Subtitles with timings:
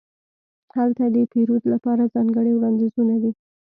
[0.75, 3.31] هلته د پیرود لپاره ځانګړې وړاندیزونه دي.